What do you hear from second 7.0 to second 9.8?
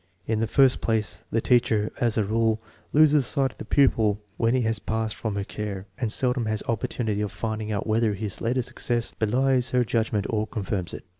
of finding out whether his later success belies